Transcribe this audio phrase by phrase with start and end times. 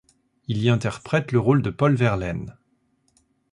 [0.47, 2.57] Il y interprète le rôle de Paul Verlaine.